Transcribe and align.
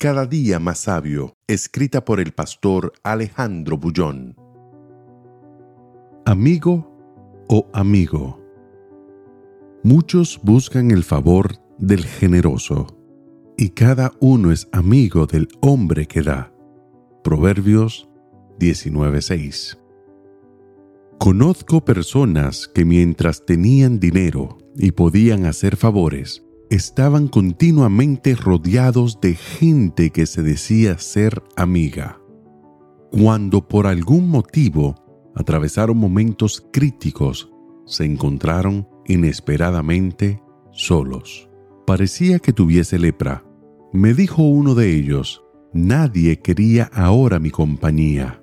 Cada 0.00 0.26
día 0.26 0.60
más 0.60 0.78
sabio, 0.78 1.34
escrita 1.48 2.04
por 2.04 2.20
el 2.20 2.30
pastor 2.30 2.92
Alejandro 3.02 3.78
Bullón. 3.78 4.36
Amigo 6.24 7.44
o 7.48 7.68
amigo. 7.72 8.40
Muchos 9.82 10.38
buscan 10.44 10.92
el 10.92 11.02
favor 11.02 11.56
del 11.78 12.04
generoso, 12.04 12.86
y 13.56 13.70
cada 13.70 14.12
uno 14.20 14.52
es 14.52 14.68
amigo 14.70 15.26
del 15.26 15.48
hombre 15.62 16.06
que 16.06 16.22
da. 16.22 16.54
Proverbios 17.24 18.08
19:6. 18.60 19.80
Conozco 21.18 21.84
personas 21.84 22.68
que 22.68 22.84
mientras 22.84 23.44
tenían 23.44 23.98
dinero 23.98 24.58
y 24.76 24.92
podían 24.92 25.44
hacer 25.44 25.74
favores, 25.74 26.44
estaban 26.70 27.28
continuamente 27.28 28.34
rodeados 28.34 29.20
de 29.20 29.34
gente 29.34 30.10
que 30.10 30.26
se 30.26 30.42
decía 30.42 30.98
ser 30.98 31.42
amiga. 31.56 32.20
Cuando 33.10 33.66
por 33.66 33.86
algún 33.86 34.28
motivo 34.28 34.94
atravesaron 35.34 35.96
momentos 35.96 36.66
críticos, 36.72 37.50
se 37.86 38.04
encontraron 38.04 38.86
inesperadamente 39.06 40.42
solos. 40.72 41.48
Parecía 41.86 42.38
que 42.38 42.52
tuviese 42.52 42.98
lepra. 42.98 43.44
Me 43.92 44.12
dijo 44.12 44.42
uno 44.42 44.74
de 44.74 44.94
ellos, 44.94 45.42
nadie 45.72 46.40
quería 46.40 46.90
ahora 46.92 47.38
mi 47.38 47.50
compañía. 47.50 48.42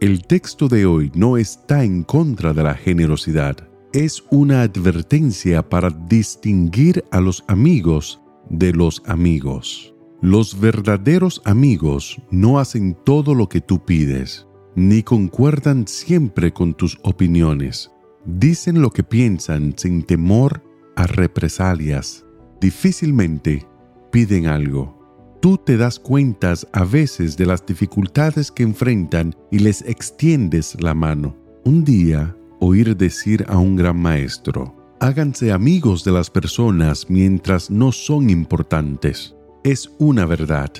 El 0.00 0.26
texto 0.26 0.68
de 0.68 0.84
hoy 0.84 1.10
no 1.14 1.38
está 1.38 1.84
en 1.84 2.02
contra 2.02 2.52
de 2.52 2.62
la 2.64 2.74
generosidad 2.74 3.71
es 3.92 4.24
una 4.30 4.62
advertencia 4.62 5.68
para 5.68 5.90
distinguir 5.90 7.04
a 7.10 7.20
los 7.20 7.44
amigos 7.46 8.20
de 8.48 8.72
los 8.72 9.02
amigos. 9.06 9.94
Los 10.22 10.58
verdaderos 10.58 11.42
amigos 11.44 12.20
no 12.30 12.58
hacen 12.58 12.96
todo 13.04 13.34
lo 13.34 13.48
que 13.48 13.60
tú 13.60 13.84
pides, 13.84 14.46
ni 14.74 15.02
concuerdan 15.02 15.86
siempre 15.86 16.52
con 16.52 16.74
tus 16.74 16.98
opiniones. 17.02 17.90
Dicen 18.24 18.80
lo 18.80 18.90
que 18.90 19.02
piensan 19.02 19.74
sin 19.76 20.04
temor 20.04 20.62
a 20.96 21.06
represalias. 21.06 22.24
Difícilmente 22.60 23.66
piden 24.10 24.46
algo. 24.46 24.98
Tú 25.42 25.58
te 25.58 25.76
das 25.76 25.98
cuentas 25.98 26.66
a 26.72 26.84
veces 26.84 27.36
de 27.36 27.46
las 27.46 27.66
dificultades 27.66 28.52
que 28.52 28.62
enfrentan 28.62 29.34
y 29.50 29.58
les 29.58 29.82
extiendes 29.82 30.80
la 30.80 30.94
mano. 30.94 31.36
Un 31.64 31.84
día 31.84 32.36
oír 32.64 32.96
decir 32.96 33.44
a 33.48 33.58
un 33.58 33.74
gran 33.74 34.00
maestro, 34.00 34.72
háganse 35.00 35.50
amigos 35.50 36.04
de 36.04 36.12
las 36.12 36.30
personas 36.30 37.10
mientras 37.10 37.72
no 37.72 37.90
son 37.90 38.30
importantes. 38.30 39.34
Es 39.64 39.90
una 39.98 40.26
verdad. 40.26 40.70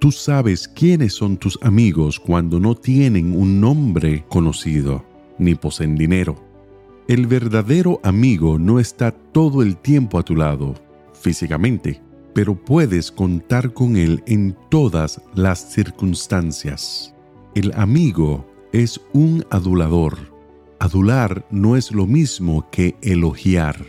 Tú 0.00 0.10
sabes 0.10 0.66
quiénes 0.66 1.12
son 1.12 1.36
tus 1.36 1.56
amigos 1.62 2.18
cuando 2.18 2.58
no 2.58 2.74
tienen 2.74 3.36
un 3.36 3.60
nombre 3.60 4.24
conocido, 4.28 5.04
ni 5.38 5.54
poseen 5.54 5.94
dinero. 5.94 6.34
El 7.06 7.28
verdadero 7.28 8.00
amigo 8.02 8.58
no 8.58 8.80
está 8.80 9.12
todo 9.12 9.62
el 9.62 9.76
tiempo 9.76 10.18
a 10.18 10.24
tu 10.24 10.34
lado, 10.34 10.74
físicamente, 11.12 12.02
pero 12.34 12.56
puedes 12.56 13.12
contar 13.12 13.72
con 13.72 13.96
él 13.96 14.20
en 14.26 14.56
todas 14.68 15.22
las 15.36 15.72
circunstancias. 15.72 17.14
El 17.54 17.72
amigo 17.76 18.44
es 18.72 19.00
un 19.12 19.44
adulador 19.50 20.29
Adular 20.80 21.44
no 21.50 21.76
es 21.76 21.92
lo 21.92 22.06
mismo 22.06 22.66
que 22.70 22.96
elogiar. 23.02 23.84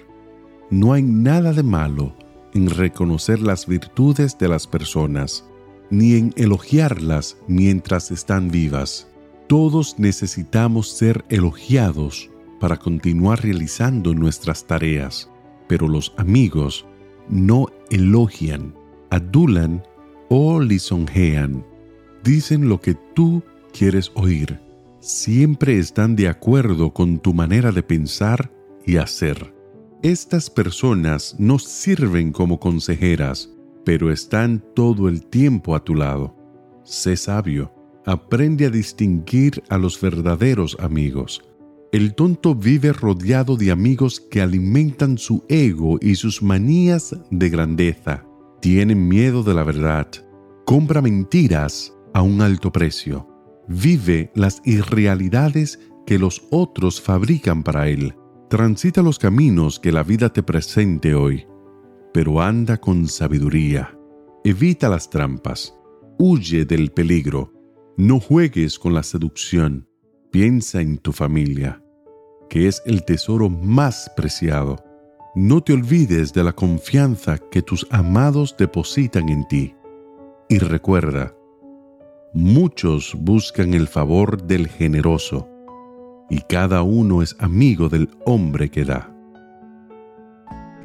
No 0.69 0.91
hay 0.91 1.01
nada 1.01 1.53
de 1.53 1.63
malo 1.63 2.13
en 2.53 2.69
reconocer 2.69 3.39
las 3.39 3.65
virtudes 3.65 4.37
de 4.37 4.49
las 4.49 4.67
personas, 4.67 5.45
ni 5.89 6.15
en 6.15 6.33
elogiarlas 6.35 7.37
mientras 7.47 8.11
están 8.11 8.51
vivas. 8.51 9.07
Todos 9.47 9.99
necesitamos 9.99 10.89
ser 10.89 11.23
elogiados 11.29 12.29
para 12.59 12.75
continuar 12.75 13.41
realizando 13.41 14.13
nuestras 14.13 14.67
tareas, 14.67 15.29
pero 15.69 15.87
los 15.87 16.13
amigos 16.17 16.85
no 17.29 17.67
elogian, 17.89 18.75
adulan 19.11 19.81
o 20.27 20.59
lisonjean. 20.59 21.65
Dicen 22.21 22.67
lo 22.67 22.81
que 22.81 22.95
tú 23.15 23.41
quieres 23.71 24.11
oír 24.15 24.59
siempre 25.01 25.79
están 25.79 26.15
de 26.15 26.27
acuerdo 26.27 26.93
con 26.93 27.19
tu 27.19 27.33
manera 27.33 27.71
de 27.71 27.83
pensar 27.83 28.53
y 28.85 28.97
hacer. 28.97 29.53
Estas 30.03 30.49
personas 30.49 31.35
no 31.39 31.59
sirven 31.59 32.31
como 32.31 32.59
consejeras, 32.59 33.51
pero 33.83 34.11
están 34.11 34.63
todo 34.75 35.09
el 35.09 35.25
tiempo 35.25 35.75
a 35.75 35.83
tu 35.83 35.95
lado. 35.95 36.35
Sé 36.83 37.17
sabio, 37.17 37.73
aprende 38.05 38.67
a 38.67 38.69
distinguir 38.69 39.63
a 39.69 39.77
los 39.77 39.99
verdaderos 39.99 40.77
amigos. 40.79 41.41
El 41.91 42.13
tonto 42.13 42.55
vive 42.55 42.93
rodeado 42.93 43.57
de 43.57 43.71
amigos 43.71 44.19
que 44.19 44.41
alimentan 44.41 45.17
su 45.17 45.43
ego 45.49 45.97
y 45.99 46.15
sus 46.15 46.41
manías 46.41 47.15
de 47.31 47.49
grandeza. 47.49 48.23
Tienen 48.61 49.07
miedo 49.07 49.43
de 49.43 49.53
la 49.53 49.63
verdad. 49.63 50.07
Compra 50.65 51.01
mentiras 51.01 51.93
a 52.13 52.21
un 52.21 52.41
alto 52.41 52.71
precio 52.71 53.30
vive 53.67 54.31
las 54.35 54.61
irrealidades 54.65 55.79
que 56.05 56.19
los 56.19 56.43
otros 56.51 57.01
fabrican 57.01 57.63
para 57.63 57.87
él. 57.87 58.15
Transita 58.49 59.01
los 59.01 59.17
caminos 59.17 59.79
que 59.79 59.91
la 59.91 60.03
vida 60.03 60.33
te 60.33 60.43
presente 60.43 61.15
hoy, 61.15 61.45
pero 62.13 62.41
anda 62.41 62.77
con 62.77 63.07
sabiduría. 63.07 63.97
Evita 64.43 64.89
las 64.89 65.09
trampas. 65.09 65.73
Huye 66.17 66.65
del 66.65 66.91
peligro. 66.91 67.53
No 67.95 68.19
juegues 68.19 68.77
con 68.77 68.93
la 68.93 69.03
seducción. 69.03 69.87
Piensa 70.31 70.81
en 70.81 70.97
tu 70.97 71.11
familia, 71.11 71.83
que 72.49 72.67
es 72.67 72.81
el 72.85 73.05
tesoro 73.05 73.49
más 73.49 74.11
preciado. 74.15 74.83
No 75.35 75.61
te 75.61 75.73
olvides 75.73 76.33
de 76.33 76.43
la 76.43 76.53
confianza 76.53 77.37
que 77.37 77.61
tus 77.61 77.87
amados 77.89 78.55
depositan 78.57 79.29
en 79.29 79.47
ti. 79.47 79.75
Y 80.49 80.57
recuerda, 80.57 81.33
Muchos 82.33 83.13
buscan 83.19 83.73
el 83.73 83.89
favor 83.89 84.41
del 84.41 84.69
generoso, 84.69 85.49
y 86.29 86.39
cada 86.39 86.81
uno 86.81 87.21
es 87.21 87.35
amigo 87.39 87.89
del 87.89 88.09
hombre 88.25 88.69
que 88.69 88.85
da. 88.85 89.13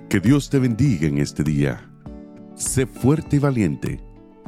Que 0.09 0.19
Dios 0.19 0.51
te 0.51 0.59
bendiga 0.59 1.07
en 1.07 1.19
este 1.19 1.45
día. 1.45 1.89
Sé 2.57 2.85
fuerte 2.85 3.37
y 3.37 3.39
valiente. 3.39 4.01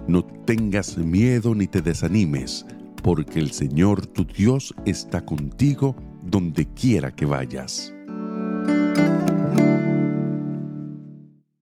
No 0.08 0.24
tengas 0.24 0.98
miedo 0.98 1.54
ni 1.54 1.68
te 1.68 1.82
desanimes, 1.82 2.66
porque 3.00 3.38
el 3.38 3.52
Señor 3.52 4.04
tu 4.04 4.24
Dios 4.24 4.74
está 4.84 5.24
contigo 5.24 5.94
donde 6.24 6.66
quiera 6.66 7.14
que 7.14 7.26
vayas. 7.26 7.94